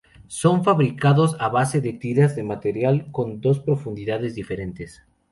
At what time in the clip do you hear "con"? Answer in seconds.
3.11-3.39